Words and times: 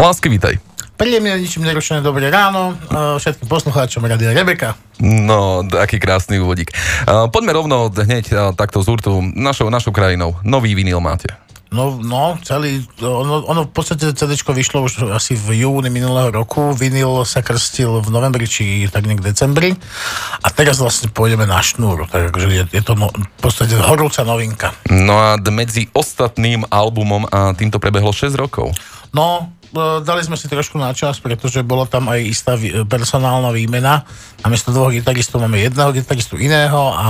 Lásky, 0.00 0.32
vítaj. 0.32 0.56
Príjemne, 0.96 1.36
ničím 1.36 1.60
nerušené 1.68 2.00
dobré 2.00 2.32
ráno 2.32 2.72
všetkým 3.20 3.44
poslucháčom 3.44 4.00
Radia 4.00 4.32
Rebeka. 4.32 4.72
No, 4.96 5.60
aký 5.76 6.00
krásny 6.00 6.40
úvodík. 6.40 6.72
Poďme 7.04 7.52
rovno 7.52 7.92
hneď 7.92 8.56
takto 8.56 8.80
z 8.80 8.88
hurtu 8.88 9.20
našou, 9.36 9.68
našou 9.68 9.92
krajinou. 9.92 10.40
Nový 10.40 10.72
vinyl 10.72 11.04
máte. 11.04 11.28
No, 11.68 12.00
no, 12.00 12.40
celý, 12.40 12.80
ono, 13.04 13.44
ono 13.44 13.68
v 13.68 13.72
podstate 13.76 14.16
CD 14.16 14.40
vyšlo 14.40 14.88
už 14.88 15.12
asi 15.12 15.36
v 15.36 15.68
júni 15.68 15.92
minulého 15.92 16.32
roku, 16.32 16.72
vinyl 16.72 17.28
sa 17.28 17.44
krstil 17.44 18.00
v 18.00 18.08
novembri, 18.08 18.48
či 18.48 18.88
tak 18.88 19.04
niekde 19.04 19.30
decembri 19.30 19.76
a 20.40 20.48
teraz 20.50 20.80
vlastne 20.80 21.12
pôjdeme 21.12 21.44
na 21.44 21.62
šnúru, 21.62 22.10
takže 22.10 22.50
je, 22.50 22.64
je 22.74 22.82
to 22.82 22.98
no, 22.98 23.12
v 23.14 23.38
podstate 23.38 23.78
horúca 23.78 24.26
novinka. 24.26 24.74
No 24.90 25.14
a 25.14 25.38
medzi 25.52 25.86
ostatným 25.94 26.66
albumom 26.72 27.30
a 27.30 27.54
týmto 27.54 27.78
prebehlo 27.78 28.10
6 28.10 28.34
rokov. 28.34 28.74
No, 29.14 29.54
E, 29.59 29.59
dali 30.02 30.22
sme 30.26 30.34
si 30.34 30.50
trošku 30.50 30.76
na 30.78 30.90
čas, 30.90 31.22
pretože 31.22 31.62
bola 31.62 31.86
tam 31.86 32.10
aj 32.10 32.20
istá 32.26 32.52
personálna 32.86 33.54
výmena. 33.54 34.02
Namiesto 34.42 34.74
dvoch 34.74 34.90
gitaristov 34.90 35.44
máme 35.44 35.62
jedného 35.62 35.94
gitaristu 35.94 36.40
iného 36.40 36.90
a 36.96 37.06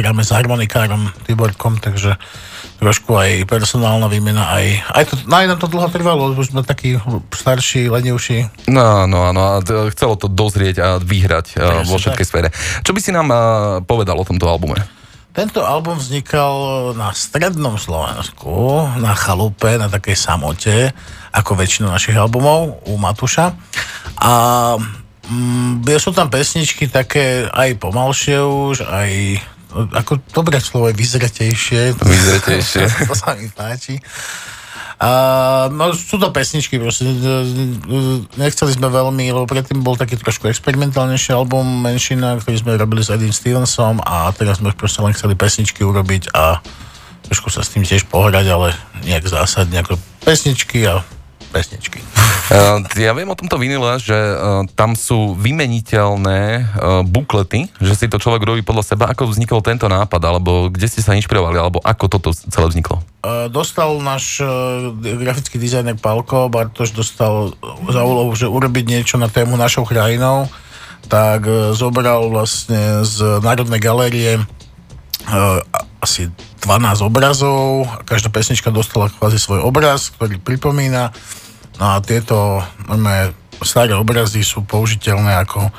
hráme 0.00 0.24
s 0.24 0.32
harmonikárom 0.32 1.12
Tiborkom, 1.28 1.76
takže 1.82 2.16
trošku 2.80 3.12
aj 3.12 3.44
personálna 3.44 4.08
výmena, 4.08 4.56
aj, 4.56 4.66
aj 4.96 5.04
to, 5.12 5.14
aj 5.28 5.44
nám 5.52 5.60
to 5.60 5.68
dlho 5.68 5.88
trvalo, 5.92 6.32
už 6.32 6.56
sme 6.56 6.64
takí 6.64 6.96
starší, 7.28 7.92
lenivší. 7.92 8.48
No, 8.72 9.04
no, 9.04 9.36
no, 9.36 9.42
a 9.44 9.60
chcelo 9.92 10.16
to 10.16 10.32
dozrieť 10.32 10.76
a 10.80 10.88
vyhrať 10.96 11.60
Presne, 11.60 11.84
vo 11.84 12.00
všetkej 12.00 12.24
tak. 12.24 12.30
sfére. 12.32 12.48
Čo 12.80 12.96
by 12.96 13.00
si 13.04 13.12
nám 13.12 13.28
povedal 13.84 14.16
o 14.16 14.24
tomto 14.24 14.48
albume? 14.48 14.99
Tento 15.30 15.62
album 15.62 15.94
vznikal 15.94 16.90
na 16.98 17.14
strednom 17.14 17.78
Slovensku, 17.78 18.82
na 18.98 19.14
chalupe, 19.14 19.78
na 19.78 19.86
takej 19.86 20.18
samote, 20.18 20.90
ako 21.30 21.54
väčšinu 21.54 21.86
našich 21.86 22.18
albumov 22.18 22.82
u 22.90 22.98
Matuša. 22.98 23.54
A 24.18 24.32
mm, 25.30 25.86
sú 26.02 26.10
tam 26.10 26.26
pesničky 26.26 26.90
také 26.90 27.46
aj 27.46 27.78
pomalšie 27.78 28.42
už, 28.42 28.82
aj 28.82 29.10
ako 29.70 30.18
dobré 30.34 30.58
slovo 30.58 30.90
je 30.90 30.98
vyzretejšie. 30.98 31.94
Vyzretejšie. 31.94 32.82
to 33.08 33.14
sa 33.14 33.38
mi 33.38 33.46
páči. 33.54 34.02
A, 35.00 35.10
no, 35.72 35.96
sú 35.96 36.20
to 36.20 36.28
pesničky, 36.28 36.76
proste. 36.76 37.08
Nechceli 38.36 38.72
sme 38.76 38.92
veľmi, 38.92 39.32
lebo 39.32 39.48
predtým 39.48 39.80
bol 39.80 39.96
taký 39.96 40.20
trošku 40.20 40.44
experimentálnejší 40.52 41.32
album 41.32 41.64
Menšina, 41.64 42.36
ktorý 42.36 42.56
sme 42.60 42.76
robili 42.76 43.00
s 43.00 43.08
Eddie 43.08 43.32
Stevensom 43.32 44.04
a 44.04 44.28
teraz 44.36 44.60
sme 44.60 44.76
proste 44.76 45.00
len 45.00 45.16
chceli 45.16 45.32
pesničky 45.40 45.80
urobiť 45.80 46.36
a 46.36 46.60
trošku 47.24 47.48
sa 47.48 47.64
s 47.64 47.72
tým 47.72 47.88
tiež 47.88 48.12
pohrať, 48.12 48.46
ale 48.52 48.76
nejak 49.08 49.24
zásadne 49.24 49.80
ako 49.80 49.96
pesničky 50.20 50.84
a 50.84 51.00
pesničky. 51.48 52.04
Uh, 52.50 52.82
ja 52.98 53.14
viem 53.14 53.30
o 53.30 53.38
tomto 53.38 53.62
vinile, 53.62 53.94
že 54.02 54.10
uh, 54.10 54.66
tam 54.74 54.98
sú 54.98 55.38
vymeniteľné 55.38 56.40
uh, 56.58 57.06
buklety, 57.06 57.70
že 57.78 57.94
si 57.94 58.10
to 58.10 58.18
človek 58.18 58.42
robí 58.42 58.66
podľa 58.66 58.90
seba. 58.90 59.06
Ako 59.06 59.30
vznikol 59.30 59.62
tento 59.62 59.86
nápad, 59.86 60.18
alebo 60.18 60.66
kde 60.66 60.90
ste 60.90 60.98
sa 60.98 61.14
inšpirovali, 61.14 61.54
alebo 61.54 61.78
ako 61.78 62.10
toto 62.10 62.34
celé 62.34 62.66
vzniklo? 62.66 62.98
Dostal 63.54 64.02
náš 64.02 64.42
grafický 64.98 65.62
dizajner 65.62 65.94
Palko, 65.94 66.50
Bartoš 66.50 66.90
dostal 66.90 67.54
za 67.86 68.02
úlohu, 68.02 68.34
že 68.34 68.50
urobiť 68.50 68.84
niečo 68.98 69.14
na 69.14 69.30
tému 69.30 69.54
našou 69.54 69.86
krajinou, 69.86 70.50
tak 71.06 71.46
zobral 71.78 72.34
vlastne 72.34 73.06
z 73.06 73.44
Národnej 73.44 73.78
galérie 73.78 74.42
asi 76.00 76.32
12 76.64 77.04
obrazov, 77.04 77.86
každá 78.08 78.32
pesnička 78.32 78.72
dostala 78.72 79.12
kvázi 79.12 79.36
svoj 79.36 79.62
obraz, 79.62 80.08
ktorý 80.16 80.40
pripomína 80.40 81.12
No 81.80 81.96
a 81.96 82.04
tieto 82.04 82.60
máme, 82.92 83.32
staré 83.64 83.96
obrazy 83.96 84.44
sú 84.44 84.60
použiteľné 84.68 85.40
ako, 85.48 85.72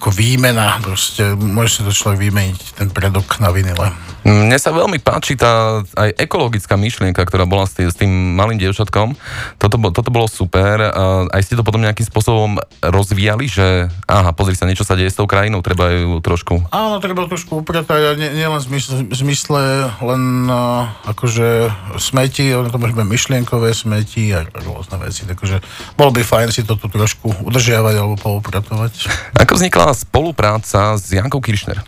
ako 0.00 0.08
výmena. 0.08 0.80
Proste 0.80 1.36
môže 1.36 1.76
si 1.76 1.80
to 1.84 1.92
človek 1.92 2.32
vymeniť, 2.32 2.80
ten 2.80 2.88
predok 2.88 3.36
na 3.36 3.52
vinile. 3.52 3.92
Mne 4.22 4.54
sa 4.54 4.70
veľmi 4.70 5.02
páči 5.02 5.34
tá 5.34 5.82
aj 5.98 6.14
ekologická 6.14 6.78
myšlienka, 6.78 7.26
ktorá 7.26 7.42
bola 7.42 7.66
s 7.66 7.74
tým, 7.74 7.90
s 7.90 7.98
tým 7.98 8.38
malým 8.38 8.54
dievčatkom. 8.54 9.18
Toto, 9.58 9.76
toto 9.90 10.10
bolo 10.14 10.30
super. 10.30 10.78
Aj 11.26 11.42
ste 11.42 11.58
to 11.58 11.66
potom 11.66 11.82
nejakým 11.82 12.06
spôsobom 12.06 12.62
rozvíjali, 12.78 13.50
že 13.50 13.90
aha, 14.06 14.30
pozri 14.30 14.54
sa, 14.54 14.70
niečo 14.70 14.86
sa 14.86 14.94
deje 14.94 15.10
s 15.10 15.18
tou 15.18 15.26
krajinou, 15.26 15.58
treba 15.58 15.90
ju 15.90 16.22
trošku... 16.22 16.70
Áno, 16.70 17.02
treba 17.02 17.26
trošku 17.26 17.66
upratať, 17.66 18.14
nie, 18.14 18.30
nie 18.38 18.46
len 18.46 18.62
v 18.62 18.66
zmysle, 18.70 19.10
zmysle 19.10 19.62
len 19.98 20.22
uh, 20.46 20.86
akože 21.10 21.74
smeti, 21.98 22.54
to 22.54 22.78
môžeme 22.78 23.02
myšlienkové 23.02 23.74
smeti 23.74 24.30
a 24.30 24.46
rôzne 24.62 25.02
veci, 25.02 25.26
takže 25.26 25.60
bolo 25.98 26.14
by 26.14 26.22
fajn 26.22 26.48
si 26.54 26.62
to 26.62 26.78
tu 26.78 26.86
trošku 26.86 27.50
udržiavať 27.50 27.94
alebo 27.98 28.14
poupratovať. 28.16 29.10
Ako 29.34 29.58
vznikla 29.58 29.98
spolupráca 29.98 30.94
s 30.94 31.10
Jankou 31.10 31.42
Kiršner? 31.42 31.82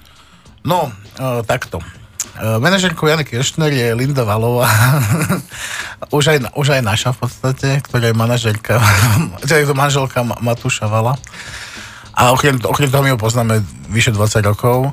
No, 0.66 0.90
uh, 0.90 1.40
takto. 1.46 1.78
Eh, 2.34 2.58
manažerkou 2.58 3.06
Jany 3.06 3.22
Kiršner 3.22 3.70
je 3.70 3.94
Linda 3.94 4.26
Valová, 4.26 4.66
už, 6.18 6.34
aj, 6.34 6.38
už 6.58 6.66
aj 6.74 6.82
naša 6.82 7.14
v 7.14 7.18
podstate, 7.22 7.78
ktorá 7.78 8.10
je 8.10 8.16
manažerka, 8.18 8.82
teda 9.46 9.62
je 9.62 9.70
to 9.70 9.78
manželka 9.78 10.26
Matúša 10.42 10.90
Vala. 10.90 11.14
A 12.10 12.34
okrem, 12.34 12.58
okrem 12.58 12.90
toho 12.90 13.06
my 13.06 13.14
ho 13.14 13.18
poznáme 13.22 13.62
vyše 13.86 14.10
20 14.10 14.50
rokov, 14.50 14.90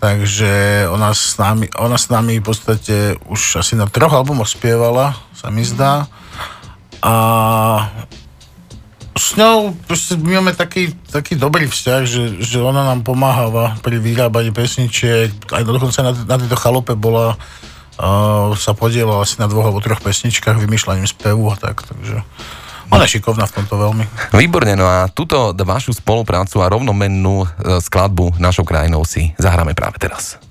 takže 0.00 0.88
ona 0.88 1.12
s, 1.12 1.36
nami, 1.36 1.68
ona 1.76 2.00
s 2.00 2.08
nami 2.08 2.40
v 2.40 2.48
podstate 2.48 3.20
už 3.28 3.60
asi 3.60 3.76
na 3.76 3.84
troch 3.84 4.16
albumoch 4.16 4.48
spievala, 4.48 5.20
sa 5.36 5.52
mi 5.52 5.60
zdá. 5.60 6.08
A 7.04 7.12
s 9.30 9.38
ňou 9.38 9.78
máme 10.26 10.58
taký, 10.58 10.90
taký 11.14 11.38
dobrý 11.38 11.70
vzťah, 11.70 12.02
že, 12.02 12.22
že 12.42 12.58
ona 12.58 12.82
nám 12.82 13.06
pomáhala 13.06 13.78
pri 13.78 14.02
vyrábaní 14.02 14.50
pesničiek, 14.50 15.30
aj 15.54 15.62
dokonca 15.62 16.02
na, 16.02 16.12
na 16.26 16.34
tejto 16.34 16.58
chalupe 16.58 16.98
bola, 16.98 17.38
uh, 17.38 18.50
sa 18.58 18.74
podielala 18.74 19.22
asi 19.22 19.38
na 19.38 19.46
dvoch 19.46 19.70
alebo 19.70 19.78
troch 19.78 20.02
pesničkách, 20.02 20.58
vymýšľaním 20.58 21.06
spevu 21.06 21.46
a 21.46 21.54
tak, 21.54 21.86
takže 21.86 22.26
ona 22.90 23.06
je 23.06 23.22
šikovná 23.22 23.46
v 23.46 23.54
tomto 23.54 23.74
veľmi. 23.78 24.04
Výborne, 24.34 24.74
no 24.74 24.90
a 24.90 25.06
túto 25.06 25.54
vašu 25.54 25.94
spoluprácu 25.94 26.58
a 26.58 26.66
rovnomennú 26.66 27.46
e, 27.46 27.78
skladbu 27.78 28.34
našou 28.42 28.66
krajinou 28.66 29.06
si 29.06 29.30
zahráme 29.38 29.78
práve 29.78 30.02
teraz. 30.02 30.42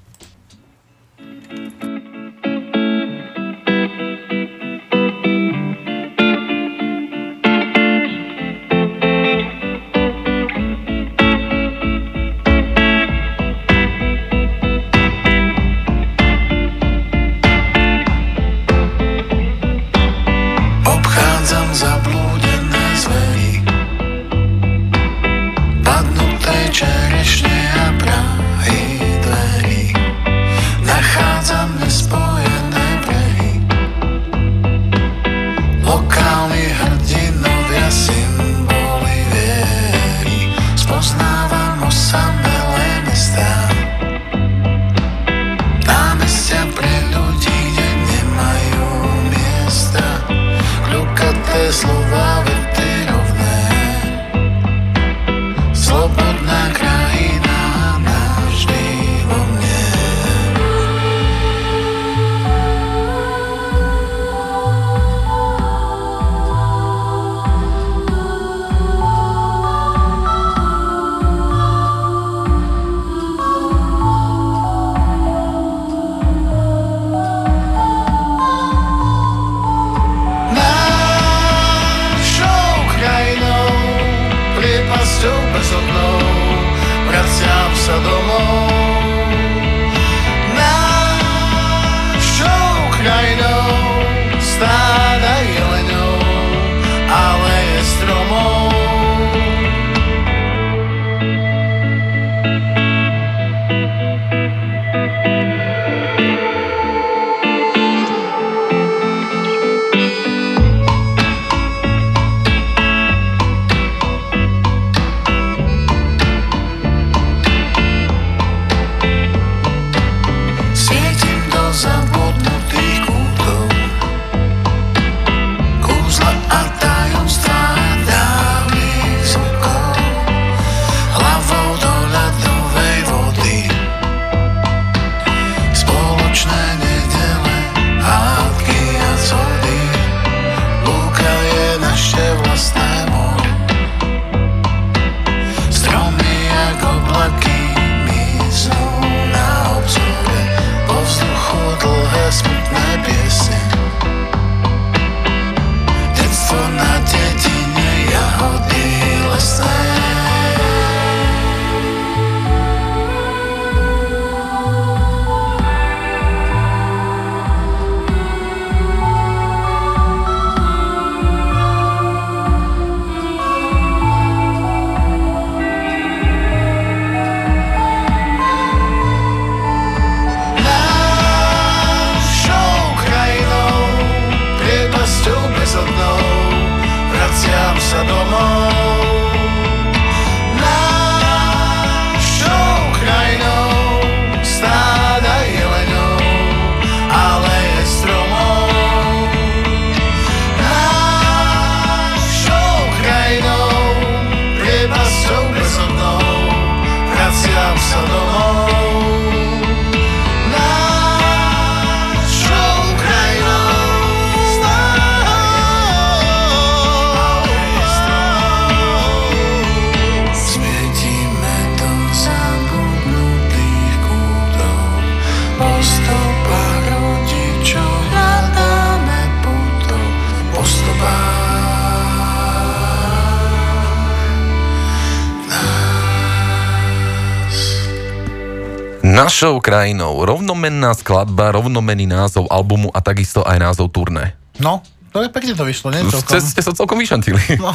Našou 239.29 239.61
krajinou 239.61 240.25
rovnomenná 240.25 240.97
skladba, 240.97 241.53
rovnomenný 241.53 242.09
názov 242.09 242.49
albumu 242.49 242.89
a 242.89 242.97
takisto 242.97 243.45
aj 243.45 243.61
názov 243.61 243.93
turné. 243.93 244.33
No, 244.57 244.81
to 245.13 245.21
je 245.21 245.29
pekne 245.29 245.53
to 245.53 245.69
vyšlo, 245.69 245.93
nie? 245.93 246.01
Celkom. 246.01 246.33
Ste, 246.33 246.41
ste 246.41 246.61
sa 246.65 246.73
celkom 246.73 246.97
vyšantili. 246.97 247.37
No, 247.61 247.69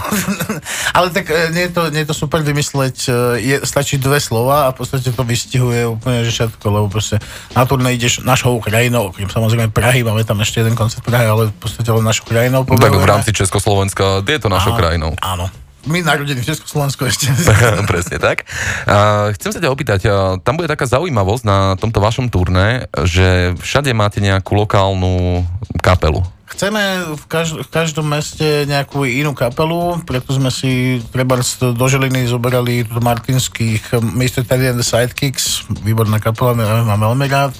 ale 0.98 1.14
tak 1.14 1.30
e, 1.30 1.54
nie 1.54 1.70
je, 1.70 1.78
to, 1.78 1.94
nie 1.94 2.02
je 2.02 2.10
to 2.10 2.16
super 2.18 2.42
vymysleť, 2.42 2.96
e, 3.06 3.10
je, 3.38 3.56
stačí 3.62 4.02
dve 4.02 4.18
slova 4.18 4.66
a 4.66 4.74
v 4.74 4.82
podstate 4.82 5.14
to 5.14 5.22
vystihuje 5.22 5.86
úplne 5.86 6.26
že 6.26 6.34
všetko, 6.34 6.66
lebo 6.74 6.90
proste 6.90 7.22
na 7.54 7.62
turné 7.62 7.94
ideš 7.94 8.26
našou 8.26 8.58
krajinou, 8.58 9.14
okrem 9.14 9.30
samozrejme 9.30 9.70
Prahy, 9.70 10.02
máme 10.02 10.26
tam 10.26 10.42
ešte 10.42 10.58
jeden 10.58 10.74
koncert 10.74 11.06
Prahy, 11.06 11.30
ale 11.30 11.54
v 11.54 11.56
podstate 11.62 11.86
len 11.86 12.02
našou 12.02 12.26
krajinou. 12.26 12.66
Tak 12.66 12.98
v 12.98 13.06
rámci 13.06 13.30
Československa 13.30 14.26
je 14.26 14.42
to 14.42 14.50
našou 14.50 14.74
áno, 14.74 14.78
krajinou. 14.82 15.10
Áno, 15.22 15.46
my 15.84 16.00
narodení 16.00 16.40
v 16.40 16.48
Československu 16.48 17.04
ešte. 17.08 17.28
Presne 17.92 18.16
tak. 18.16 18.48
A 18.88 19.28
chcem 19.36 19.52
sa 19.52 19.60
ťa 19.60 19.72
opýtať, 19.72 20.00
tam 20.40 20.54
bude 20.56 20.68
taká 20.68 20.88
zaujímavosť 20.88 21.44
na 21.44 21.58
tomto 21.76 22.00
vašom 22.00 22.32
turné, 22.32 22.88
že 23.04 23.52
všade 23.60 23.92
máte 23.92 24.20
nejakú 24.24 24.56
lokálnu 24.56 25.44
kapelu. 25.84 26.24
Chceme 26.54 27.16
v, 27.18 27.24
každ- 27.26 27.66
v 27.66 27.68
každom 27.72 28.06
meste 28.06 28.62
nejakú 28.70 29.02
inú 29.02 29.34
kapelu, 29.34 29.98
preto 30.06 30.30
sme 30.30 30.54
si 30.54 31.02
treba 31.10 31.34
do 31.74 31.84
Žiliny 31.88 32.30
zoberali 32.30 32.86
do 32.86 33.02
Martinských 33.02 33.98
Mr. 33.98 34.46
Teddy 34.46 34.70
and 34.70 34.78
the 34.78 34.86
Sidekicks, 34.86 35.66
výborná 35.82 36.22
kapela, 36.22 36.54
mám 36.54 37.00
veľmi 37.10 37.26
rád. 37.26 37.52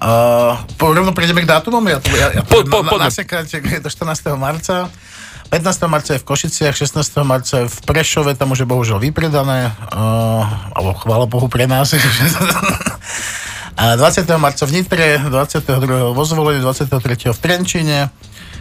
Uh, 0.00 0.56
rovno 0.80 1.12
prejdeme 1.12 1.44
k 1.44 1.48
dátumom, 1.48 1.84
ja 1.84 2.00
to, 2.00 2.08
ja, 2.16 2.32
ja 2.32 2.42
po, 2.44 2.64
po, 2.64 2.80
na, 2.96 3.08
na, 3.08 3.12
na, 3.12 3.78
do 3.84 3.88
14. 3.88 4.32
marca. 4.36 4.88
15. 5.50 5.90
marca 5.90 6.14
je 6.14 6.22
v 6.22 6.28
Košiciach, 6.30 6.78
16. 6.78 7.26
marca 7.26 7.66
je 7.66 7.66
v 7.66 7.78
Prešove, 7.82 8.38
tam 8.38 8.54
už 8.54 8.62
je 8.62 8.70
bohužiaľ 8.70 9.02
vypredané, 9.02 9.74
uh, 9.90 10.46
alebo 10.78 10.94
chvála 10.94 11.26
Bohu 11.26 11.50
pre 11.50 11.66
nás. 11.66 11.90
a 13.80 13.98
20. 13.98 14.30
marca 14.38 14.62
v 14.62 14.78
Nitre, 14.78 15.18
22. 15.18 16.14
vo 16.14 16.22
Zvolení, 16.22 16.62
23. 16.62 17.34
v 17.34 17.38
Trenčine, 17.42 18.14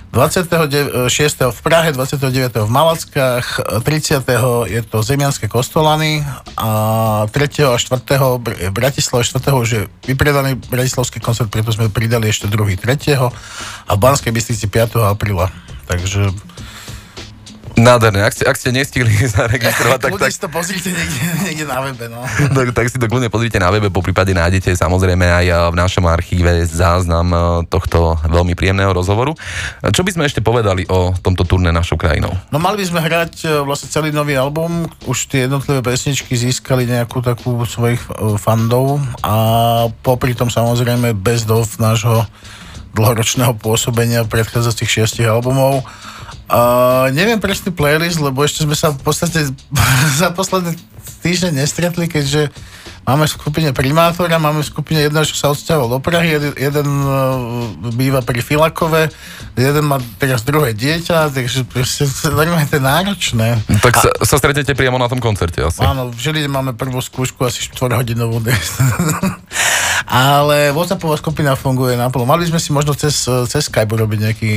26. 0.10 1.14
v 1.54 1.60
Prahe, 1.62 1.94
29. 1.94 2.66
v 2.66 2.70
Malackách, 2.74 3.62
30. 3.86 4.26
je 4.66 4.82
to 4.82 5.06
Zemianské 5.06 5.46
kostolany 5.46 6.26
a 6.58 7.30
3. 7.30 7.70
a 7.70 7.78
4. 7.78 8.02
v 8.42 8.74
Bratislave, 8.74 9.30
4. 9.30 9.46
už 9.54 9.70
je 9.70 9.82
vypredaný 10.10 10.58
bratislavský 10.58 11.22
koncert, 11.22 11.54
preto 11.54 11.70
sme 11.70 11.94
pridali 11.94 12.34
ešte 12.34 12.50
druhý 12.50 12.82
3. 12.82 13.14
a 13.22 13.30
v 13.94 14.00
Banskej 14.02 14.34
Bystrici 14.34 14.66
5. 14.66 14.98
apríla. 15.06 15.54
Takže 15.86 16.34
Nádherné, 17.80 18.28
ak 18.28 18.34
ste, 18.36 18.44
ak 18.44 18.60
ste 18.60 18.70
nestihli 18.76 19.12
zaregistrovať, 19.40 20.00
tak... 20.04 20.12
tak... 20.20 20.32
si 20.36 20.40
to 20.44 20.52
pozrite 20.52 20.92
niekde, 20.92 21.20
niekde 21.48 21.66
na 21.66 21.80
webe, 21.80 22.12
no. 22.12 22.20
tak, 22.58 22.76
tak 22.76 22.86
si 22.92 23.00
to 23.00 23.08
kľudne 23.08 23.32
pozrite 23.32 23.56
na 23.56 23.72
webe, 23.72 23.88
po 23.88 24.04
prípade 24.04 24.36
nájdete 24.36 24.76
samozrejme 24.76 25.24
aj 25.24 25.46
eh, 25.48 25.56
v 25.72 25.76
našom 25.80 26.04
archíve 26.12 26.68
záznam 26.68 27.28
eh, 27.32 27.42
tohto 27.72 28.20
veľmi 28.28 28.54
príjemného 28.54 28.92
rozhovoru. 28.92 29.32
Čo 29.80 30.04
by 30.04 30.12
sme 30.12 30.24
ešte 30.28 30.44
povedali 30.44 30.84
o 30.92 31.16
tomto 31.16 31.48
turné 31.48 31.72
našou 31.72 31.96
krajinou? 31.96 32.36
No 32.52 32.60
mali 32.60 32.84
by 32.84 32.86
sme 32.92 33.00
hrať 33.00 33.34
eh, 33.48 33.50
vlastne 33.64 33.88
celý 33.88 34.12
nový 34.12 34.36
album, 34.36 34.92
už 35.08 35.32
tie 35.32 35.48
jednotlivé 35.48 35.80
pesničky 35.80 36.36
získali 36.36 36.84
nejakú 36.84 37.24
takú 37.24 37.64
svojich 37.64 38.02
fandov 38.44 39.00
a 39.24 39.36
popri 40.04 40.36
tom 40.36 40.52
samozrejme 40.52 41.16
bez 41.16 41.48
dov 41.48 41.64
nášho 41.80 42.28
dlhoročného 42.98 43.56
pôsobenia 43.62 44.26
predchádzajúcich 44.26 44.90
šiestich 44.90 45.28
albumov 45.30 45.86
Uh, 46.50 47.14
neviem 47.14 47.38
presný 47.38 47.70
playlist, 47.70 48.18
lebo 48.18 48.42
ešte 48.42 48.66
sme 48.66 48.74
sa 48.74 48.90
v 48.90 48.98
podstate 49.06 49.54
za 50.20 50.34
posledné 50.34 50.74
týždne 51.22 51.62
nestretli, 51.62 52.10
keďže 52.10 52.50
máme 53.08 53.26
v 53.28 53.32
skupine 53.32 53.70
primátora, 53.72 54.42
máme 54.42 54.64
v 54.64 54.68
skupine 54.68 55.06
jedného, 55.06 55.26
čo 55.28 55.36
sa 55.36 55.52
odsťahoval 55.52 55.88
do 55.96 56.00
Prahy, 56.00 56.40
jeden, 56.40 56.54
jeden 56.56 56.88
býva 57.96 58.24
pri 58.24 58.40
Filakove, 58.44 59.12
jeden 59.56 59.84
má 59.86 60.00
teraz 60.18 60.44
druhé 60.44 60.72
dieťa, 60.74 61.32
takže 61.32 61.68
proste 61.68 62.08
to 62.08 62.32
je 62.32 62.80
náročné. 62.80 63.60
Tak 63.84 63.94
sa, 64.00 64.10
A, 64.10 64.26
sa 64.26 64.36
stretnete 64.40 64.74
priamo 64.74 64.98
na 64.98 65.12
tom 65.12 65.20
koncerte 65.20 65.60
asi. 65.64 65.84
Áno, 65.84 66.12
v 66.12 66.20
Žiline 66.20 66.50
máme 66.50 66.72
prvú 66.74 67.04
skúšku 67.04 67.44
asi 67.44 67.68
4 67.68 68.00
hodinovú. 68.00 68.40
ale 70.10 70.72
WhatsAppová 70.74 71.20
skupina 71.20 71.54
funguje 71.54 71.94
naplno. 71.94 72.26
Mali 72.26 72.48
sme 72.48 72.58
si 72.58 72.74
možno 72.74 72.98
cez, 72.98 73.14
cez 73.26 73.70
Skype 73.70 73.94
urobiť 73.94 74.20
nejaký, 74.26 74.52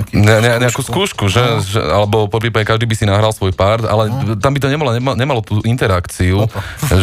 nejaký 0.00 0.14
ne, 0.22 0.36
ne, 0.40 0.50
nejakú 0.62 0.80
skúšku, 0.80 1.28
že, 1.28 1.42
no. 1.42 1.60
že, 1.60 1.76
alebo 1.82 2.30
po 2.30 2.38
prípade 2.40 2.64
každý 2.64 2.88
by 2.88 2.94
si 2.96 3.04
nahral 3.04 3.34
svoj 3.34 3.52
part, 3.52 3.84
ale 3.84 4.08
no. 4.08 4.40
tam 4.40 4.56
by 4.56 4.60
to 4.62 4.68
nemalo, 4.72 4.90
nemalo, 4.96 5.16
nemalo 5.18 5.40
tú 5.44 5.60
interakciu, 5.66 6.48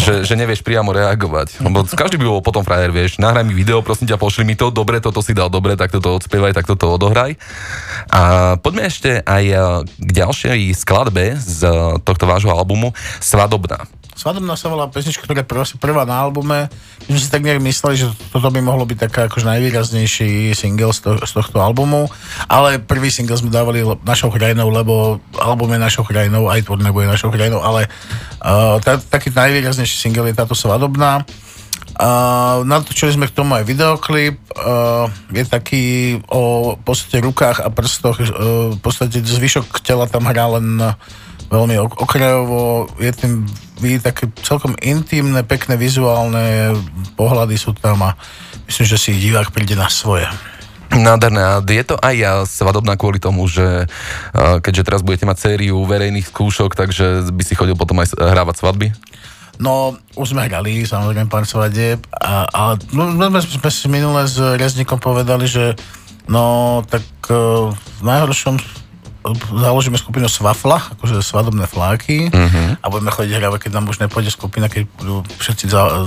že, 0.02 0.26
že 0.26 0.34
nevieš 0.34 0.66
priamo 0.76 0.92
reagovať. 0.92 1.64
Lebo 1.64 1.88
každý 1.88 2.20
by 2.20 2.28
bol 2.28 2.44
potom 2.44 2.68
frajer, 2.68 2.92
vieš, 2.92 3.16
nahraj 3.16 3.48
mi 3.48 3.56
video, 3.56 3.80
prosím 3.80 4.12
ťa, 4.12 4.20
pošli 4.20 4.44
mi 4.44 4.60
to, 4.60 4.76
dobre, 4.76 5.00
toto 5.00 5.24
si 5.24 5.32
dal 5.32 5.48
dobre, 5.48 5.80
tak 5.80 5.88
toto 5.88 6.20
odspievaj, 6.20 6.52
tak 6.52 6.68
toto 6.68 6.92
odohraj. 6.92 7.40
A 8.12 8.56
poďme 8.60 8.92
ešte 8.92 9.24
aj 9.24 9.44
k 9.96 10.10
ďalšej 10.12 10.76
skladbe 10.76 11.40
z 11.40 11.64
tohto 12.04 12.28
vášho 12.28 12.52
albumu 12.52 12.92
Svadobná. 13.24 13.88
Svadobná 14.16 14.56
sa 14.56 14.72
volá 14.72 14.88
pesnička, 14.88 15.28
ktorá 15.28 15.44
je 15.44 15.76
prvá 15.76 16.08
na 16.08 16.16
albume. 16.16 16.72
My 17.06 17.10
sme 17.12 17.20
si 17.20 17.28
tak 17.28 17.44
nejak 17.44 17.60
mysleli, 17.60 18.00
že 18.00 18.08
toto 18.32 18.48
by 18.48 18.64
mohlo 18.64 18.88
byť 18.88 19.12
taká 19.12 19.28
akož 19.28 19.44
najvýraznejší 19.44 20.56
single 20.56 20.96
z, 20.96 21.04
to, 21.04 21.12
z 21.20 21.32
tohto 21.36 21.60
albumu, 21.60 22.08
ale 22.48 22.80
prvý 22.80 23.12
single 23.12 23.36
sme 23.36 23.52
dávali 23.52 23.84
našou 24.08 24.32
krajinou, 24.32 24.72
lebo 24.72 25.20
album 25.36 25.76
je 25.76 25.84
našou 25.84 26.08
krajinou, 26.08 26.48
aj 26.48 26.64
to 26.64 26.80
nebude 26.80 27.12
našou 27.12 27.28
krajinou, 27.28 27.60
ale 27.60 27.92
uh, 28.40 28.80
tá, 28.80 28.96
taký 29.04 29.36
najvýraznejší 29.36 30.00
single 30.00 30.32
je 30.32 30.40
táto 30.40 30.56
Svadobná. 30.56 31.28
Uh, 32.00 32.64
natočili 32.64 33.12
sme 33.12 33.28
k 33.28 33.36
tomu 33.36 33.60
aj 33.60 33.68
videoklip, 33.68 34.40
uh, 34.56 35.12
je 35.36 35.44
taký 35.44 35.84
o 36.32 36.76
v 36.80 36.84
podstate 36.88 37.20
rukách 37.20 37.60
a 37.60 37.68
prstoch, 37.68 38.24
uh, 38.24 38.72
v 38.72 38.80
podstate 38.80 39.20
zvyšok 39.20 39.84
tela 39.84 40.08
tam 40.08 40.24
hrá 40.24 40.56
len 40.56 40.80
veľmi 41.52 41.76
okrajovo, 41.84 42.88
je 42.96 43.12
tým 43.12 43.34
vy 43.80 44.00
také 44.00 44.32
celkom 44.44 44.76
intimné, 44.80 45.44
pekné 45.44 45.76
vizuálne 45.76 46.76
pohľady 47.20 47.56
sú 47.60 47.76
tam 47.76 48.04
a 48.04 48.16
myslím, 48.68 48.86
že 48.88 48.98
si 48.98 49.12
divák 49.16 49.52
príde 49.52 49.76
na 49.76 49.92
svoje. 49.92 50.28
Nádherné. 50.96 51.42
A 51.42 51.54
je 51.60 51.84
to 51.84 52.00
aj 52.00 52.16
ja 52.16 52.34
svadobná 52.48 52.96
kvôli 52.96 53.20
tomu, 53.20 53.50
že 53.50 53.90
keďže 54.36 54.86
teraz 54.86 55.02
budete 55.04 55.28
mať 55.28 55.38
sériu 55.42 55.82
verejných 55.84 56.30
skúšok, 56.30 56.78
takže 56.78 57.32
by 57.34 57.44
si 57.44 57.58
chodil 57.58 57.76
potom 57.76 58.00
aj 58.00 58.16
hrávať 58.16 58.64
svadby? 58.64 58.88
No, 59.56 59.96
už 60.20 60.36
sme 60.36 60.52
hrali, 60.52 60.84
samozrejme, 60.84 61.32
pár 61.32 61.48
svadieb, 61.48 62.04
a, 62.12 62.44
a 62.52 62.62
no, 62.92 63.08
sme, 63.16 63.40
sme 63.40 63.72
si 63.72 63.88
minule 63.88 64.28
s 64.28 64.36
Reznikom 64.36 65.00
povedali, 65.00 65.48
že 65.48 65.80
no, 66.28 66.84
tak 66.84 67.04
uh, 67.32 67.72
v 67.72 68.02
najhoršom 68.04 68.60
založíme 69.34 69.98
skupinu 69.98 70.30
Svafla, 70.30 70.94
akože 70.94 71.26
svadobné 71.26 71.66
fláky 71.66 72.30
uh-huh. 72.30 72.78
a 72.78 72.86
budeme 72.94 73.10
chodiť 73.10 73.34
hrávať, 73.42 73.60
keď 73.66 73.72
nám 73.82 73.90
už 73.90 73.98
nepôjde 74.06 74.30
skupina, 74.30 74.70
keď 74.70 74.86
budú 75.02 75.26
všetci 75.42 75.66
za, 75.66 76.06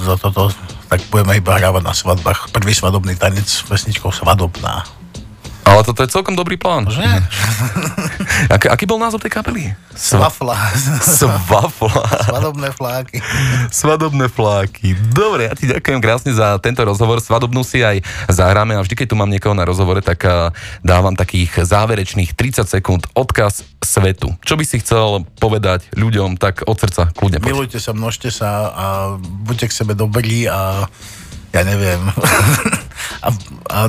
za 0.00 0.14
toto, 0.16 0.48
tak 0.88 1.04
budeme 1.12 1.36
iba 1.36 1.52
hrávať 1.58 1.82
na 1.84 1.92
svadbách. 1.92 2.48
Prvý 2.54 2.72
svadobný 2.72 3.18
tanec 3.18 3.44
s 3.44 3.60
pesničkou 3.66 4.08
Svadobná. 4.08 4.88
Ale 5.76 5.84
toto 5.84 6.00
je 6.00 6.08
celkom 6.08 6.32
dobrý 6.32 6.56
plán. 6.56 6.88
Že? 6.88 7.04
Ak, 8.56 8.64
aký 8.72 8.88
bol 8.88 8.96
názov 8.96 9.20
tej 9.20 9.28
kapely? 9.28 9.76
Svafla. 9.92 10.56
Svafla. 11.04 12.04
Svadobné 12.24 12.72
fláky. 12.72 13.20
Svadobné 13.68 14.32
fláky. 14.32 14.96
Dobre, 15.12 15.48
ja 15.48 15.54
ti 15.56 15.68
ďakujem 15.68 16.00
krásne 16.00 16.32
za 16.32 16.56
tento 16.64 16.80
rozhovor. 16.80 17.20
Svadobnú 17.20 17.60
si 17.60 17.84
aj 17.84 18.00
zahráme 18.28 18.76
a 18.76 18.80
vždy, 18.80 18.92
keď 18.96 19.06
tu 19.12 19.16
mám 19.20 19.28
niekoho 19.28 19.52
na 19.52 19.68
rozhovore, 19.68 20.00
tak 20.00 20.24
dávam 20.80 21.12
takých 21.12 21.64
záverečných 21.64 22.32
30 22.32 22.64
sekúnd 22.68 23.04
odkaz 23.12 23.64
svetu. 23.84 24.32
Čo 24.44 24.56
by 24.56 24.64
si 24.64 24.80
chcel 24.80 25.28
povedať 25.40 25.88
ľuďom, 25.92 26.40
tak 26.40 26.64
od 26.64 26.76
srdca 26.76 27.12
kľudne 27.12 27.40
poď. 27.40 27.52
Milujte 27.52 27.78
sa, 27.80 27.92
množte 27.92 28.32
sa 28.32 28.72
a 28.72 28.86
buďte 29.20 29.72
k 29.72 29.76
sebe 29.76 29.92
dobrí 29.92 30.48
a 30.48 30.88
ja 31.56 31.64
neviem. 31.64 32.04
a, 33.24 33.28
a, 33.72 33.88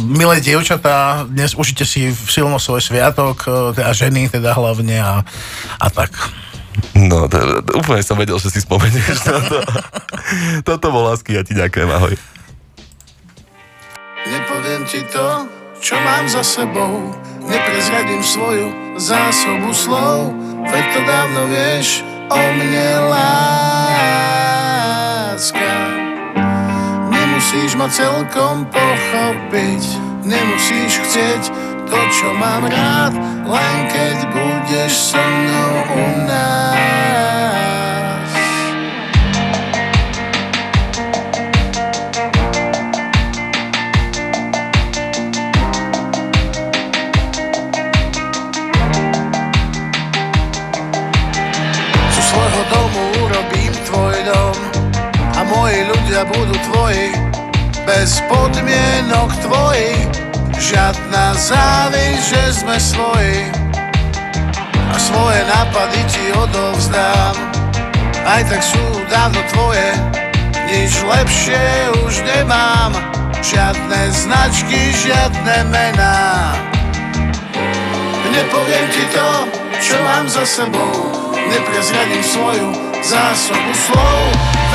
milé 0.00 0.40
dievčatá, 0.40 1.28
dnes 1.28 1.52
užite 1.52 1.84
si 1.84 2.08
silno 2.08 2.56
svoj 2.56 2.80
sviatok, 2.80 3.44
e, 3.44 3.76
teda 3.76 3.92
ženy 3.92 4.32
teda 4.32 4.56
hlavne 4.56 4.96
a, 4.96 5.20
a 5.76 5.86
tak. 5.92 6.16
No, 6.96 7.28
to, 7.28 7.60
to, 7.64 7.72
úplne 7.76 8.00
som 8.00 8.16
vedel, 8.16 8.40
že 8.40 8.48
si 8.48 8.64
spomenieš 8.64 9.20
toto. 9.24 9.60
toto 10.68 10.86
bol 10.88 11.12
lásky, 11.12 11.36
ja 11.36 11.44
ti 11.44 11.52
ďakujem, 11.52 11.88
ahoj. 11.92 12.16
Nepoviem 14.26 14.82
ti 14.88 15.04
to, 15.12 15.46
čo 15.78 16.00
mám 16.00 16.26
za 16.26 16.42
sebou, 16.42 17.14
neprezradím 17.44 18.24
svoju 18.24 18.96
zásobu 18.96 19.70
slov, 19.76 20.34
veď 20.66 20.84
to 20.96 21.00
dávno 21.04 21.46
vieš 21.52 22.02
o 22.26 22.40
mne 22.58 23.06
láska 25.36 25.85
Nemusíš 27.46 27.78
ma 27.78 27.86
celkom 27.86 28.66
pochopiť. 28.74 29.82
Nemusíš 30.26 30.98
chcieť 30.98 31.42
to, 31.86 31.98
čo 32.10 32.34
mám 32.34 32.66
rád 32.66 33.14
Len 33.46 33.78
keď 33.86 34.18
budeš 34.34 35.14
so 35.14 35.22
mnou 35.22 35.74
u 35.94 36.26
nás. 36.26 38.26
Zo 52.10 52.22
svojho 52.26 52.62
domu 52.74 53.02
urobím 53.22 53.70
tvoj 53.86 54.18
dom 54.34 54.56
A 55.38 55.46
moji 55.46 55.86
ľudia 55.86 56.26
budú 56.26 56.58
tvoji 56.74 57.25
bez 57.86 58.18
podmienok 58.26 59.30
tvoji, 59.46 59.94
žiadna 60.58 61.38
závisť, 61.38 62.22
že 62.26 62.42
sme 62.50 62.76
svoji. 62.82 63.38
A 64.90 64.96
svoje 64.98 65.40
nápady 65.46 66.00
ti 66.10 66.24
odovzdám, 66.34 67.34
aj 68.26 68.42
tak 68.50 68.62
sú 68.62 68.82
dávno 69.06 69.38
tvoje, 69.54 69.86
nič 70.66 70.98
lepšie 70.98 71.62
už 72.02 72.26
nemám, 72.26 72.90
žiadne 73.38 74.10
značky, 74.10 74.90
žiadne 75.06 75.70
mená. 75.70 76.58
Nepoviem 78.34 78.86
ti 78.90 79.04
to, 79.14 79.30
čo 79.78 79.96
mám 80.02 80.26
za 80.26 80.42
sebou, 80.42 80.92
neprezradím 81.32 82.24
svoju 82.26 82.68
zásobu 83.06 83.72
slov, 83.72 84.22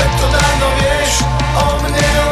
veď 0.00 0.10
to 0.16 0.26
dávno 0.32 0.68
vieš 0.80 1.12
o 1.52 1.66
mne 1.84 2.31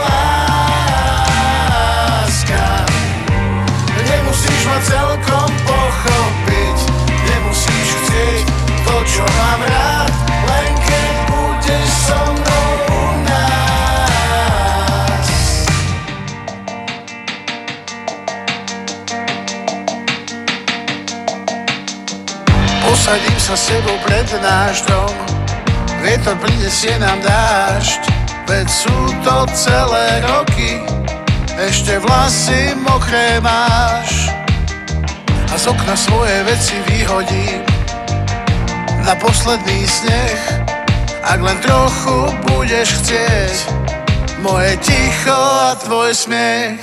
celkom 4.81 5.51
pochopiť, 5.69 6.77
nemusíš 7.11 7.89
chcieť 8.01 8.45
to, 8.87 8.97
čo 9.05 9.25
mám 9.25 9.61
rád, 9.61 10.13
len 10.49 10.71
keď 10.85 11.15
budeš 11.29 11.89
so 12.09 12.21
mnou 12.33 12.69
u 12.89 13.03
nás. 13.29 15.27
Posadím 22.81 23.39
sa 23.41 23.55
s 23.57 23.63
sebou 23.69 23.97
pred 24.05 24.29
náš 24.41 24.85
dom, 24.89 25.15
vietor 26.01 26.37
prinesie 26.41 26.97
nám 26.97 27.21
dážď, 27.21 28.01
veď 28.49 28.67
sú 28.67 28.97
to 29.21 29.45
celé 29.53 30.25
roky, 30.25 30.81
ešte 31.61 32.01
vlasy 32.01 32.73
mokré 32.81 33.37
máš. 33.45 34.20
Z 35.61 35.69
okna 35.69 35.93
svoje 35.93 36.41
veci 36.49 36.73
vyhodím 36.89 37.61
na 39.05 39.13
posledný 39.21 39.85
sneh, 39.85 40.41
ak 41.21 41.37
len 41.37 41.61
trochu 41.61 42.33
budeš 42.49 42.97
chcieť, 42.97 43.69
moje 44.41 44.81
ticho 44.81 45.37
a 45.37 45.77
tvoj 45.85 46.17
smiech. 46.17 46.81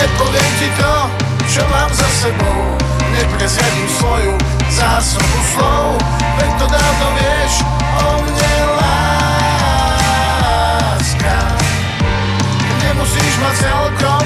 Nepoviem 0.00 0.52
ti 0.56 0.72
to, 0.80 0.94
čo 1.52 1.60
mám 1.68 1.92
za 1.92 2.08
sebou 2.24 2.80
Neprezradím 3.12 3.88
svoju 3.92 4.32
zásobu 4.72 5.38
slov 5.52 6.00
Veď 6.40 6.50
to 6.56 6.66
dávno 6.72 7.08
vieš 7.20 7.60
o 8.00 8.16
mne 8.24 8.54
láska 10.80 11.36
Nemusíš 12.80 13.34
ma 13.44 13.52
celkom 13.60 14.21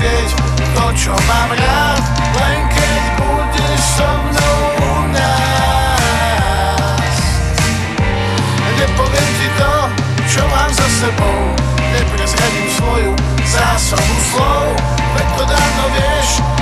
chcieť 0.00 0.28
to, 0.72 0.84
čo 0.96 1.12
mám 1.28 1.52
rád 1.52 2.04
Len 2.40 2.60
keď 2.72 3.02
budeš 3.20 3.80
so 4.00 4.08
mnou 4.08 4.60
u 4.80 4.92
nás 5.12 7.16
Nepoviem 8.80 9.30
ti 9.36 9.48
to, 9.60 9.74
čo 10.24 10.40
mám 10.48 10.72
za 10.72 10.88
sebou 11.04 11.40
Neprezradím 11.92 12.68
svoju 12.80 13.12
zásobu 13.44 14.16
slov 14.32 14.72
Veď 15.20 15.28
to 15.36 15.44
dávno 15.44 15.84
vieš 15.92 16.59